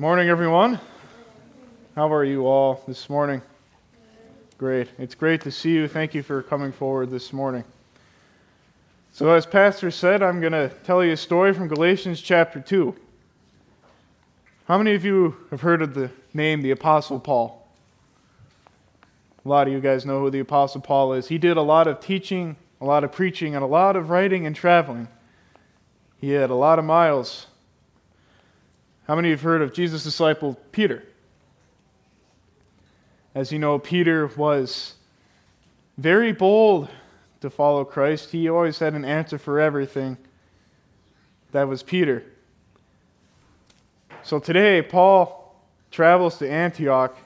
[0.00, 0.78] Morning, everyone.
[1.96, 3.42] How are you all this morning?
[4.56, 4.86] Great.
[4.96, 5.88] It's great to see you.
[5.88, 7.64] Thank you for coming forward this morning.
[9.10, 12.94] So, as Pastor said, I'm going to tell you a story from Galatians chapter 2.
[14.68, 17.68] How many of you have heard of the name the Apostle Paul?
[19.44, 21.26] A lot of you guys know who the Apostle Paul is.
[21.26, 24.46] He did a lot of teaching, a lot of preaching, and a lot of writing
[24.46, 25.08] and traveling.
[26.20, 27.48] He had a lot of miles
[29.08, 31.02] how many of you have heard of Jesus' disciple Peter?
[33.34, 34.96] As you know, Peter was
[35.96, 36.90] very bold
[37.40, 38.32] to follow Christ.
[38.32, 40.18] He always had an answer for everything.
[41.52, 42.22] That was Peter.
[44.22, 45.56] So today, Paul
[45.90, 47.16] travels to Antioch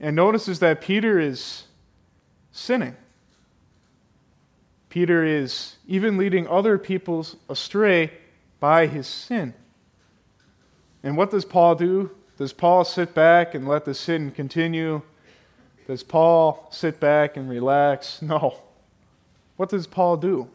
[0.00, 1.64] and notices that Peter is
[2.52, 2.96] sinning.
[4.88, 8.12] Peter is even leading other people astray
[8.60, 9.52] by his sin.
[11.06, 12.10] And what does Paul do?
[12.36, 15.02] Does Paul sit back and let the sin continue?
[15.86, 18.20] Does Paul sit back and relax?
[18.22, 18.56] No.
[19.56, 20.48] What does Paul do?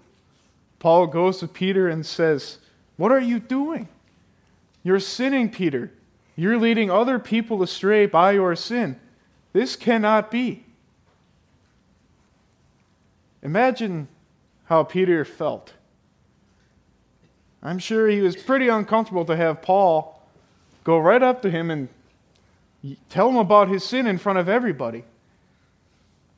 [0.77, 2.57] Paul goes to Peter and says,
[2.97, 3.87] What are you doing?
[4.83, 5.89] You're sinning, Peter.
[6.35, 8.99] You're leading other people astray by your sin.
[9.53, 10.65] This cannot be.
[13.41, 14.09] Imagine
[14.65, 15.71] how Peter felt.
[17.63, 20.17] I'm sure he was pretty uncomfortable to have Paul
[20.83, 21.89] go right up to him and
[23.09, 25.03] tell him about his sin in front of everybody.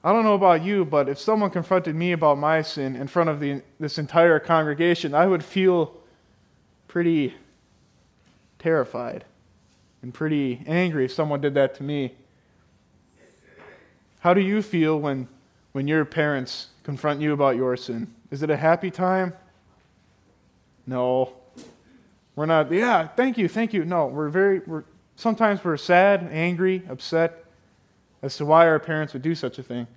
[0.04, 3.30] I don't know about you, but if someone confronted me about my sin in front
[3.30, 5.96] of the, this entire congregation, I would feel
[6.90, 7.34] pretty
[8.60, 9.24] terrified
[10.02, 12.14] and pretty angry if someone did that to me.
[14.20, 15.30] How do you feel when,
[15.72, 18.14] when your parents confront you about your sin?
[18.30, 19.34] Is it a happy time?
[20.86, 21.34] No.
[22.36, 23.86] We're not, yeah, thank you, thank you.
[23.86, 24.84] No, we're very, we're,
[25.16, 27.46] sometimes we're sad, angry, upset
[28.22, 29.88] as to why our parents would do such a thing.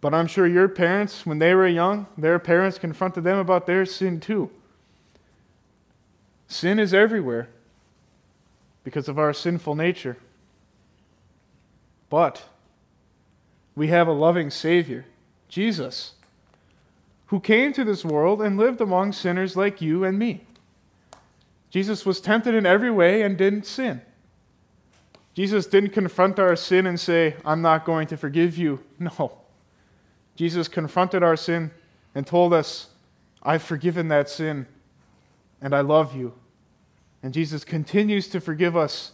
[0.00, 3.84] But I'm sure your parents, when they were young, their parents confronted them about their
[3.84, 4.50] sin too.
[6.48, 7.48] Sin is everywhere
[8.84, 10.16] because of our sinful nature.
[12.08, 12.44] But
[13.74, 15.04] we have a loving Savior,
[15.48, 16.12] Jesus,
[17.26, 20.44] who came to this world and lived among sinners like you and me.
[21.70, 24.00] Jesus was tempted in every way and didn't sin.
[25.34, 28.80] Jesus didn't confront our sin and say, I'm not going to forgive you.
[28.98, 29.32] No.
[30.36, 31.70] Jesus confronted our sin
[32.14, 32.88] and told us,
[33.42, 34.66] I've forgiven that sin
[35.60, 36.34] and I love you.
[37.22, 39.12] And Jesus continues to forgive us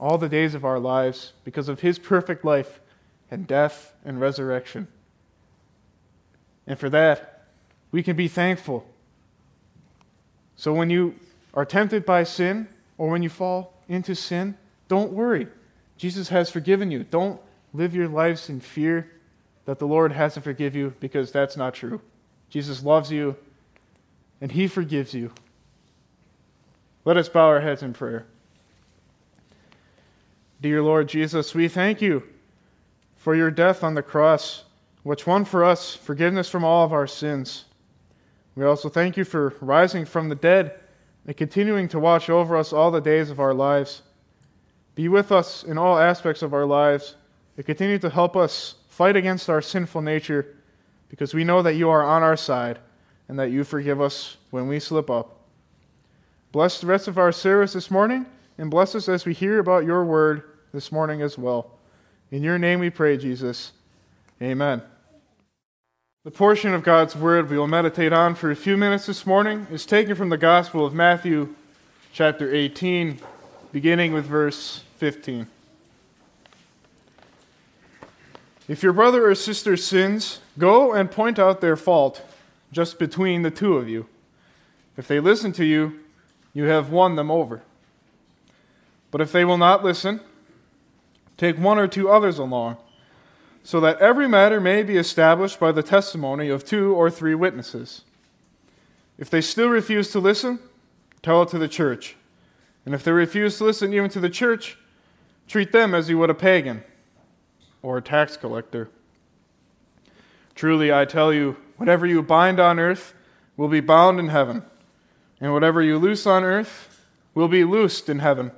[0.00, 2.80] all the days of our lives because of his perfect life
[3.30, 4.88] and death and resurrection.
[6.66, 7.46] And for that,
[7.90, 8.86] we can be thankful.
[10.56, 11.14] So when you
[11.54, 14.56] are tempted by sin or when you fall into sin,
[14.88, 15.46] don't worry.
[15.96, 17.04] Jesus has forgiven you.
[17.04, 17.40] Don't
[17.72, 19.10] live your lives in fear
[19.64, 22.00] that the Lord hasn't forgiven you because that's not true.
[22.48, 23.36] Jesus loves you
[24.40, 25.30] and he forgives you.
[27.04, 28.26] Let us bow our heads in prayer.
[30.60, 32.22] Dear Lord Jesus, we thank you
[33.16, 34.64] for your death on the cross,
[35.02, 37.64] which won for us forgiveness from all of our sins.
[38.56, 40.80] We also thank you for rising from the dead
[41.28, 44.00] and continuing to watch over us all the days of our lives.
[44.94, 47.16] Be with us in all aspects of our lives
[47.58, 50.56] and continue to help us fight against our sinful nature
[51.10, 52.78] because we know that you are on our side
[53.28, 55.42] and that you forgive us when we slip up.
[56.50, 58.24] Bless the rest of our service this morning
[58.56, 61.72] and bless us as we hear about your word this morning as well.
[62.30, 63.72] In your name we pray, Jesus.
[64.40, 64.82] Amen.
[66.28, 69.66] The portion of God's Word we will meditate on for a few minutes this morning
[69.72, 71.54] is taken from the Gospel of Matthew,
[72.12, 73.18] chapter 18,
[73.72, 75.46] beginning with verse 15.
[78.68, 82.20] If your brother or sister sins, go and point out their fault
[82.72, 84.04] just between the two of you.
[84.98, 85.98] If they listen to you,
[86.52, 87.62] you have won them over.
[89.10, 90.20] But if they will not listen,
[91.38, 92.76] take one or two others along
[93.68, 98.00] so that every matter may be established by the testimony of two or three witnesses.
[99.18, 100.58] If they still refuse to listen,
[101.20, 102.16] tell it to the church.
[102.86, 104.78] And if they refuse to listen even to the church,
[105.46, 106.82] treat them as you would a pagan
[107.82, 108.88] or a tax collector.
[110.54, 113.12] Truly, I tell you, whatever you bind on earth
[113.58, 114.62] will be bound in heaven,
[115.42, 117.04] and whatever you loose on earth
[117.34, 118.50] will be loosed in heaven.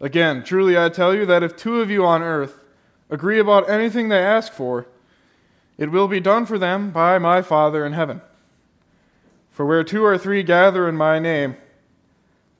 [0.00, 2.58] Again, truly I tell you that if two of you on earth
[3.10, 4.86] agree about anything they ask for,
[5.78, 8.20] it will be done for them by my Father in heaven.
[9.50, 11.56] For where two or three gather in my name,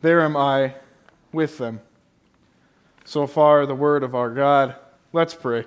[0.02, 0.74] there am I
[1.32, 1.80] with them.
[3.04, 4.74] So far, the word of our God.
[5.12, 5.64] Let's pray.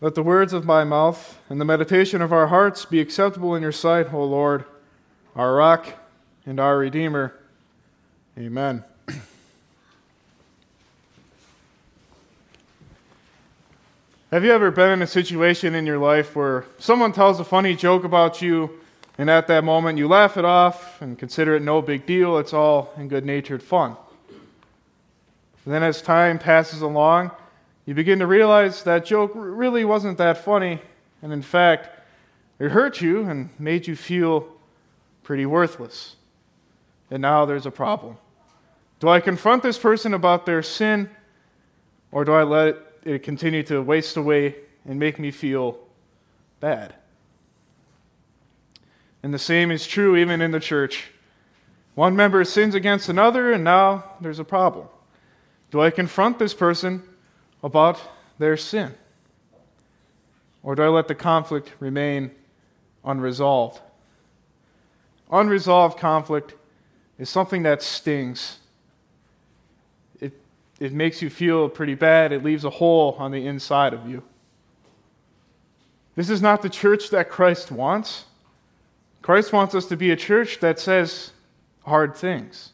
[0.00, 3.62] Let the words of my mouth and the meditation of our hearts be acceptable in
[3.62, 4.64] your sight, O Lord,
[5.36, 5.86] our rock
[6.44, 7.34] and our Redeemer.
[8.36, 8.84] Amen.
[14.32, 17.76] Have you ever been in a situation in your life where someone tells a funny
[17.76, 18.80] joke about you,
[19.18, 22.38] and at that moment you laugh it off and consider it no big deal?
[22.38, 23.94] It's all in good natured fun.
[25.66, 27.30] And then, as time passes along,
[27.84, 30.80] you begin to realize that joke really wasn't that funny,
[31.20, 31.90] and in fact,
[32.58, 34.48] it hurt you and made you feel
[35.24, 36.16] pretty worthless.
[37.10, 38.16] And now there's a problem.
[38.98, 41.10] Do I confront this person about their sin,
[42.10, 44.56] or do I let it continue to waste away
[44.86, 45.78] and make me feel
[46.60, 46.94] bad?
[49.22, 51.10] And the same is true even in the church.
[51.94, 54.88] One member sins against another, and now there's a problem.
[55.70, 57.02] Do I confront this person
[57.62, 58.00] about
[58.38, 58.94] their sin?
[60.62, 62.30] Or do I let the conflict remain
[63.04, 63.80] unresolved?
[65.30, 66.54] Unresolved conflict
[67.18, 68.58] is something that stings.
[70.82, 72.32] It, makes you feel pretty bad.
[72.32, 74.22] It leaves a hole on the inside of you.
[76.16, 78.24] This is not the church that Christ wants.
[79.22, 81.30] Christ wants us to be a church that says
[81.84, 82.72] hard things.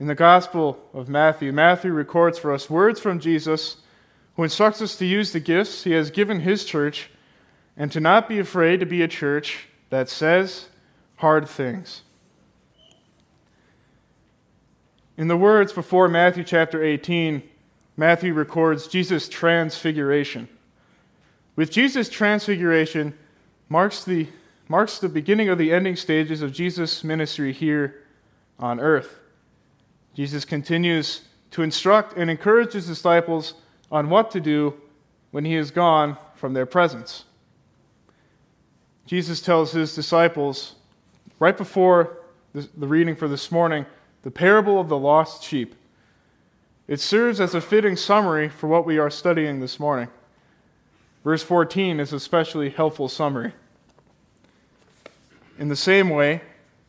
[0.00, 3.76] In the Gospel of Matthew, Matthew records for us words from Jesus
[4.34, 7.08] who instructs us to use the gifts he has given his church
[7.76, 10.66] and to not be afraid to be a church that says
[11.16, 12.02] hard things.
[15.22, 17.44] In the words before Matthew chapter 18,
[17.96, 20.48] Matthew records Jesus' transfiguration.
[21.54, 23.16] With Jesus' transfiguration
[23.68, 24.26] marks the,
[24.66, 28.02] marks the beginning of the ending stages of Jesus' ministry here
[28.58, 29.20] on earth.
[30.12, 31.20] Jesus continues
[31.52, 33.54] to instruct and encourage his disciples
[33.92, 34.74] on what to do
[35.30, 37.26] when he is gone from their presence.
[39.06, 40.74] Jesus tells his disciples,
[41.38, 42.18] right before
[42.52, 43.86] the reading for this morning,
[44.22, 45.74] the parable of the lost sheep.
[46.88, 50.08] It serves as a fitting summary for what we are studying this morning.
[51.24, 53.52] Verse 14 is especially helpful summary.
[55.58, 56.42] In the same way,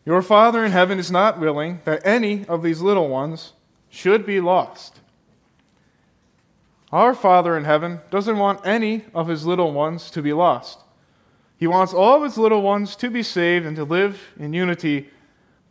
[0.05, 3.53] your Father in heaven is not willing that any of these little ones
[3.89, 4.99] should be lost.
[6.91, 10.79] Our Father in heaven doesn't want any of his little ones to be lost.
[11.57, 15.09] He wants all of his little ones to be saved and to live in unity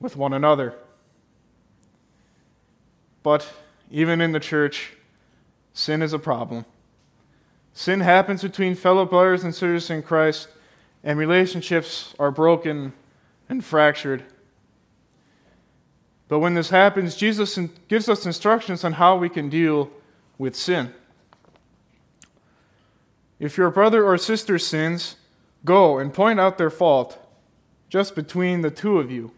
[0.01, 0.75] with one another.
[3.23, 3.51] But
[3.91, 4.93] even in the church,
[5.73, 6.65] sin is a problem.
[7.75, 10.49] Sin happens between fellow brothers and sisters in Christ,
[11.05, 12.93] and relationships are broken
[13.49, 14.25] and fractured.
[16.29, 17.59] But when this happens, Jesus
[17.89, 19.91] gives us instructions on how we can deal
[20.39, 20.93] with sin.
[23.39, 25.17] If your brother or sister sins,
[25.65, 27.19] go and point out their fault
[27.89, 29.33] just between the two of you.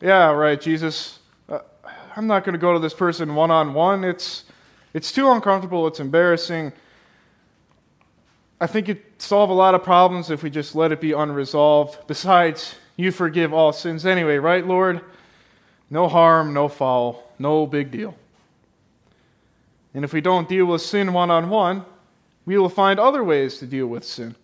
[0.00, 1.20] Yeah, right, Jesus.
[2.16, 4.04] I'm not going to go to this person one on one.
[4.04, 4.44] It's
[4.94, 6.72] it's too uncomfortable, it's embarrassing.
[8.60, 12.06] I think it solve a lot of problems if we just let it be unresolved.
[12.06, 15.00] Besides, you forgive all sins anyway, right, Lord?
[15.90, 18.14] No harm, no foul, no big deal.
[19.94, 21.84] And if we don't deal with sin one on one,
[22.44, 24.36] we will find other ways to deal with sin.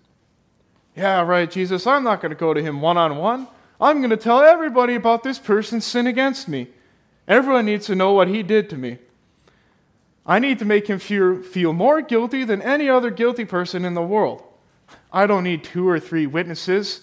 [0.97, 3.47] Yeah, right, Jesus, I'm not going to go to him one on one.
[3.81, 6.69] I'm going to tell everybody about this person's sin against me.
[7.29, 8.99] Everyone needs to know what he did to me.
[10.27, 13.95] I need to make him feel, feel more guilty than any other guilty person in
[13.95, 14.43] the world.
[15.13, 17.03] I don't need two or three witnesses.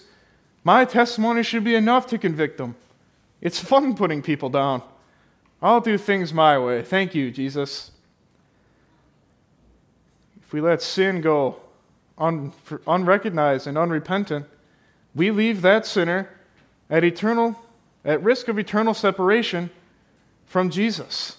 [0.64, 2.74] My testimony should be enough to convict them.
[3.40, 4.82] It's fun putting people down.
[5.62, 6.82] I'll do things my way.
[6.82, 7.92] Thank you, Jesus.
[10.42, 11.56] If we let sin go
[12.18, 12.52] un,
[12.86, 14.46] unrecognized and unrepentant,
[15.14, 16.28] we leave that sinner
[16.90, 17.56] at eternal
[18.04, 19.70] at risk of eternal separation
[20.46, 21.36] from Jesus.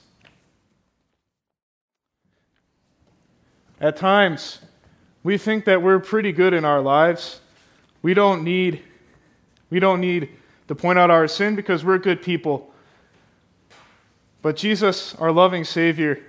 [3.80, 4.60] At times,
[5.24, 7.42] we think that we're pretty good in our lives.
[8.02, 8.84] We don't need
[9.70, 10.30] we don't need
[10.70, 12.72] to point out our sin because we're good people.
[14.42, 16.24] But Jesus, our loving Savior,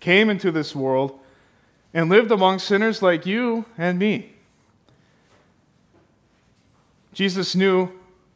[0.00, 1.18] came into this world
[1.92, 4.32] and lived among sinners like you and me.
[7.12, 7.90] Jesus knew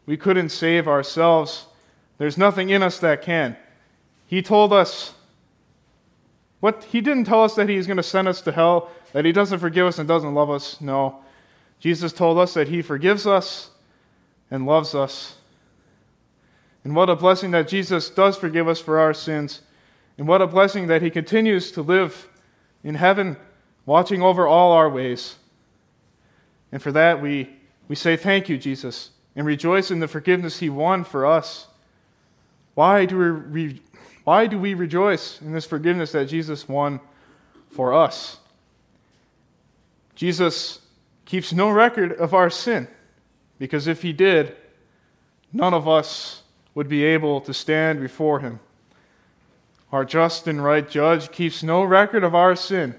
[0.05, 1.67] we couldn't save ourselves.
[2.19, 3.57] There's nothing in us that can.
[4.27, 5.15] He told us
[6.61, 9.33] what he didn't tell us that he's going to send us to hell, that he
[9.33, 10.81] doesn't forgive us and doesn't love us.
[10.81, 11.23] No.
[11.79, 13.71] Jesus told us that he forgives us
[14.51, 15.37] and loves us
[16.85, 19.63] And what a blessing that Jesus does forgive us for our sins.
[20.19, 22.29] And what a blessing that he continues to live
[22.85, 23.37] in heaven,
[23.87, 25.37] watching over all our ways.
[26.71, 27.51] And for that, we,
[27.89, 31.67] we say thank you, Jesus, and rejoice in the forgiveness he won for us.
[32.75, 33.83] Why do we, re,
[34.25, 37.01] why do we rejoice in this forgiveness that Jesus won
[37.71, 38.39] for us?
[40.15, 40.81] Jesus
[41.25, 42.89] keeps no record of our sin,
[43.59, 44.57] because if he did,
[45.53, 46.43] none of us
[46.75, 48.61] would be able to stand before him.
[49.93, 52.97] Our just and right judge keeps no record of our sin.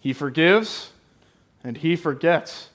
[0.00, 0.92] He forgives
[1.62, 2.70] and he forgets.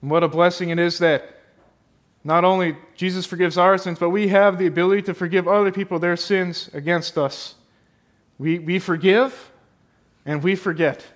[0.00, 1.35] And what a blessing it is that
[2.26, 6.00] not only Jesus forgives our sins, but we have the ability to forgive other people
[6.00, 7.54] their sins against us.
[8.36, 9.52] We, we forgive
[10.24, 11.06] and we forget.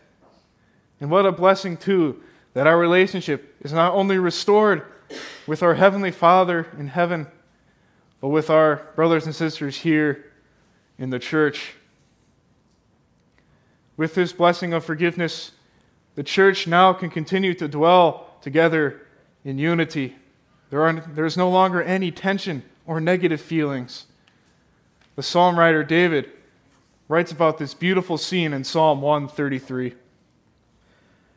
[1.01, 2.23] And what a blessing, too,
[2.55, 4.85] that our relationship is not only restored
[5.49, 7.27] with our Heavenly Father in heaven,
[8.21, 10.31] but with our brothers and sisters here
[10.97, 11.73] in the church.
[13.97, 15.51] With this blessing of forgiveness,
[16.15, 19.09] the church now can continue to dwell together
[19.45, 20.15] in unity.
[20.71, 24.07] There, are, there is no longer any tension or negative feelings.
[25.17, 26.31] The psalm writer David
[27.09, 29.95] writes about this beautiful scene in Psalm 133.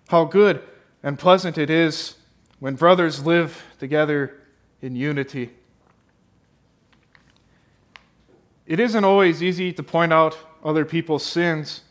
[0.08, 0.62] How good
[1.02, 2.16] and pleasant it is
[2.60, 4.40] when brothers live together
[4.82, 5.50] in unity.
[8.68, 11.82] It isn't always easy to point out other people's sins,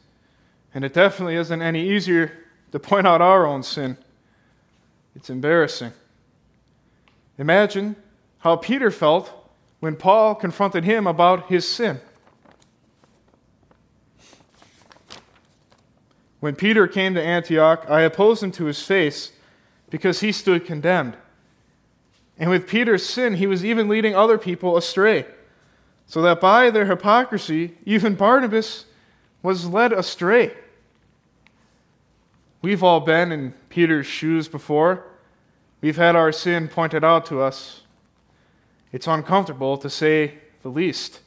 [0.72, 2.32] and it definitely isn't any easier
[2.70, 3.98] to point out our own sin.
[5.14, 5.92] It's embarrassing.
[7.38, 7.96] Imagine
[8.38, 9.32] how Peter felt
[9.80, 12.00] when Paul confronted him about his sin.
[16.40, 19.32] When Peter came to Antioch, I opposed him to his face
[19.90, 21.16] because he stood condemned.
[22.36, 25.26] And with Peter's sin, he was even leading other people astray,
[26.06, 28.86] so that by their hypocrisy, even Barnabas
[29.42, 30.52] was led astray.
[32.60, 35.04] We've all been in Peter's shoes before.
[35.82, 37.82] We've had our sin pointed out to us.
[38.90, 41.20] It's uncomfortable, to say the least.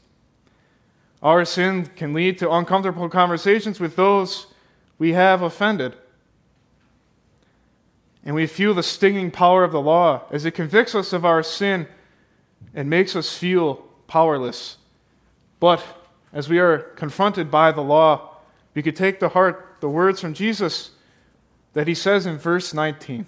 [1.21, 4.47] Our sin can lead to uncomfortable conversations with those
[4.97, 5.95] we have offended
[8.25, 11.43] and we feel the stinging power of the law as it convicts us of our
[11.43, 11.87] sin
[12.73, 13.75] and makes us feel
[14.07, 14.77] powerless.
[15.59, 15.83] But
[16.33, 18.37] as we are confronted by the law,
[18.73, 20.91] we could take to heart the words from Jesus
[21.73, 23.27] that he says in verse 19.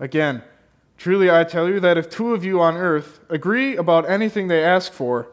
[0.00, 0.42] Again,
[0.96, 4.64] truly I tell you that if two of you on earth agree about anything they
[4.64, 5.28] ask for,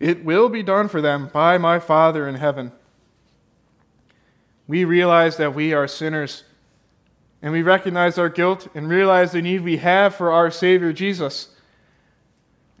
[0.00, 2.72] it will be done for them by my Father in heaven.
[4.66, 6.42] We realize that we are sinners
[7.40, 11.48] and we recognize our guilt and realize the need we have for our Savior Jesus.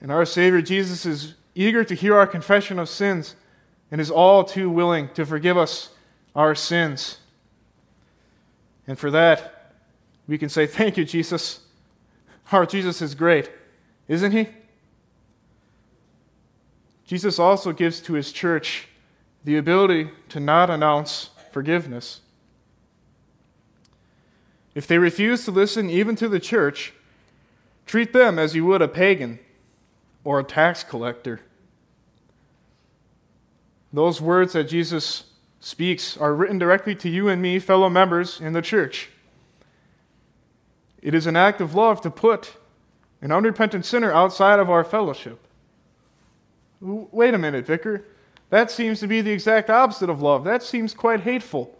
[0.00, 3.36] And our Savior Jesus is eager to hear our confession of sins
[3.90, 5.90] and is all too willing to forgive us
[6.34, 7.18] our sins.
[8.86, 9.53] And for that,
[10.26, 11.60] we can say, Thank you, Jesus.
[12.52, 13.50] Our Jesus is great,
[14.06, 14.48] isn't he?
[17.06, 18.88] Jesus also gives to his church
[19.44, 22.20] the ability to not announce forgiveness.
[24.74, 26.92] If they refuse to listen even to the church,
[27.86, 29.38] treat them as you would a pagan
[30.24, 31.40] or a tax collector.
[33.92, 35.24] Those words that Jesus
[35.60, 39.08] speaks are written directly to you and me, fellow members in the church.
[41.04, 42.56] It is an act of love to put
[43.20, 45.38] an unrepentant sinner outside of our fellowship.
[46.80, 48.06] Wait a minute, Vicar.
[48.48, 50.44] That seems to be the exact opposite of love.
[50.44, 51.78] That seems quite hateful.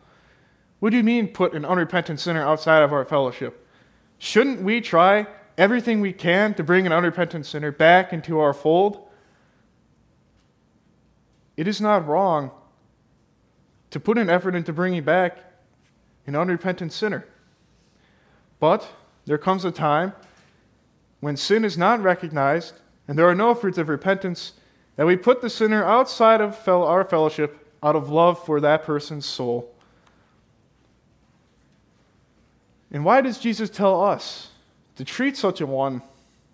[0.78, 3.66] What do you mean, put an unrepentant sinner outside of our fellowship?
[4.18, 5.26] Shouldn't we try
[5.56, 9.08] everything we can to bring an unrepentant sinner back into our fold?
[11.56, 12.50] It is not wrong
[13.90, 15.38] to put an effort into bringing back
[16.26, 17.26] an unrepentant sinner.
[18.60, 18.86] But
[19.26, 20.12] there comes a time
[21.20, 22.74] when sin is not recognized
[23.08, 24.52] and there are no fruits of repentance
[24.96, 29.26] that we put the sinner outside of our fellowship out of love for that person's
[29.26, 29.70] soul.
[32.90, 34.50] And why does Jesus tell us
[34.96, 36.00] to treat such a one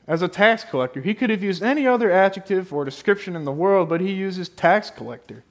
[0.09, 1.03] as a tax collector?
[1.03, 4.49] He could have used any other adjective or description in the world, but he uses
[4.49, 5.45] tax collector.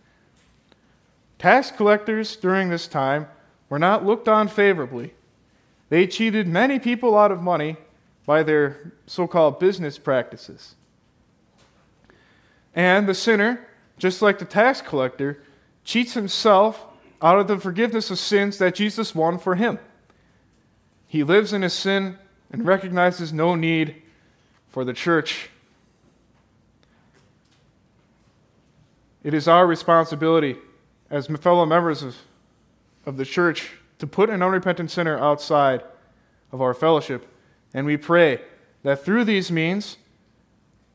[1.38, 3.28] Tax collectors during this time
[3.70, 5.14] were not looked on favorably.
[5.90, 7.78] They cheated many people out of money
[8.26, 10.76] by their so called business practices.
[12.76, 13.68] And the sinner,
[13.98, 15.42] just like the tax collector,
[15.84, 16.86] cheats himself
[17.22, 19.80] out of the forgiveness of sins that Jesus won for him.
[21.08, 22.18] He lives in his sin
[22.52, 23.96] and recognizes no need
[24.70, 25.50] for the church.
[29.24, 30.56] It is our responsibility
[31.10, 32.16] as fellow members of,
[33.06, 35.84] of the church to put an unrepentant sinner outside
[36.52, 37.28] of our fellowship.
[37.74, 38.42] And we pray
[38.84, 39.98] that through these means,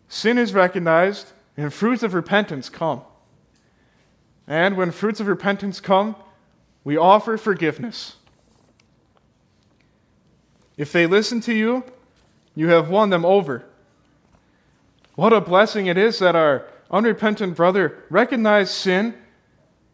[0.09, 3.03] sin is recognized and fruits of repentance come.
[4.47, 6.17] And when fruits of repentance come,
[6.83, 8.17] we offer forgiveness.
[10.77, 11.85] If they listen to you,
[12.55, 13.65] you have won them over.
[15.15, 19.15] What a blessing it is that our unrepentant brother recognized sin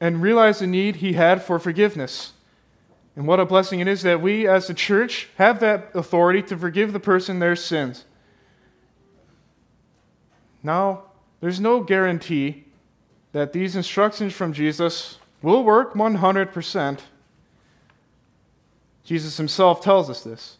[0.00, 2.32] and realized the need he had for forgiveness.
[3.20, 6.56] And what a blessing it is that we as a church have that authority to
[6.56, 8.06] forgive the person their sins.
[10.62, 11.02] Now,
[11.42, 12.64] there's no guarantee
[13.32, 17.00] that these instructions from Jesus will work 100%.
[19.04, 20.56] Jesus himself tells us this.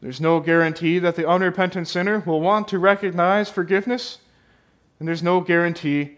[0.00, 4.20] There's no guarantee that the unrepentant sinner will want to recognize forgiveness,
[4.98, 6.16] and there's no guarantee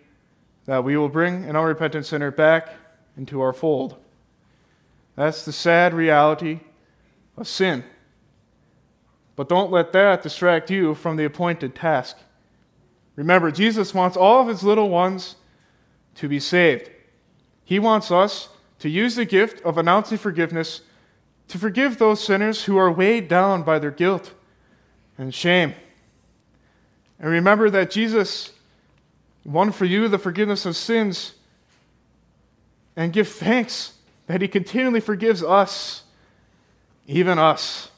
[0.66, 2.68] that we will bring an unrepentant sinner back
[3.16, 3.96] into our fold.
[5.16, 6.60] That's the sad reality
[7.36, 7.84] of sin.
[9.36, 12.16] But don't let that distract you from the appointed task.
[13.16, 15.36] Remember, Jesus wants all of his little ones
[16.16, 16.90] to be saved.
[17.64, 18.48] He wants us
[18.80, 20.82] to use the gift of announcing forgiveness
[21.48, 24.32] to forgive those sinners who are weighed down by their guilt
[25.18, 25.74] and shame.
[27.18, 28.52] And remember that Jesus
[29.44, 31.34] won for you the forgiveness of sins.
[32.96, 33.94] And give thanks
[34.30, 36.04] that He continually forgives us,
[37.08, 37.90] even us.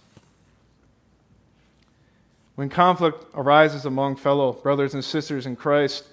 [2.54, 6.04] When conflict arises among fellow brothers and sisters in Christ,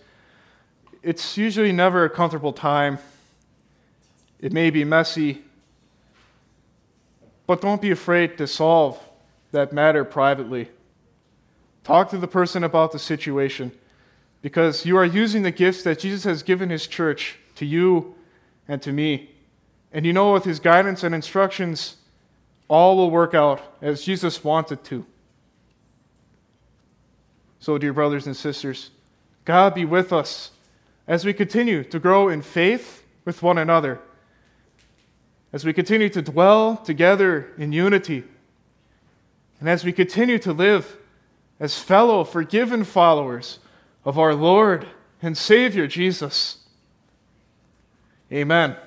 [1.01, 2.99] it's usually never a comfortable time.
[4.41, 5.41] It may be messy,
[7.47, 9.01] but don't be afraid to solve
[9.51, 10.67] that matter privately.
[11.85, 13.71] Talk to the person about the situation
[14.41, 18.15] because you are using the gifts that Jesus has given his church to you
[18.67, 19.29] and to me.
[19.91, 21.95] And you know, with his guidance and instructions,
[22.67, 25.05] all will work out as Jesus wanted to.
[27.59, 28.91] So, dear brothers and sisters,
[29.45, 30.51] God be with us
[31.07, 33.99] as we continue to grow in faith with one another,
[35.51, 38.23] as we continue to dwell together in unity,
[39.59, 40.97] and as we continue to live
[41.59, 43.59] as fellow forgiven followers
[44.05, 44.87] of our Lord
[45.21, 46.59] and Savior Jesus.
[48.31, 48.77] Amen.